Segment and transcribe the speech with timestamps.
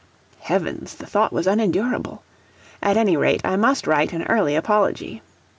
[0.39, 0.95] Heavens!
[0.95, 2.23] the thought was unendurable!
[2.81, 5.21] At any rate, I must write an early apology.